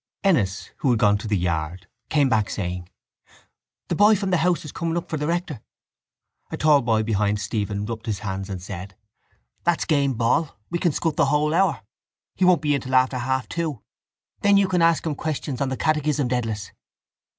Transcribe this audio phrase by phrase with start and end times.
[0.23, 2.89] Ennis, who had gone to the yard, came back, saying:
[3.87, 5.61] —The boy from the house is coming up for the rector.
[6.49, 8.95] A tall boy behind Stephen rubbed his hands and said:
[9.63, 10.57] —That's game ball.
[10.71, 11.83] We can scut the whole hour.
[12.35, 13.83] He won't be in till after half two.
[14.39, 16.71] Then you can ask him questions on the catechism, Dedalus.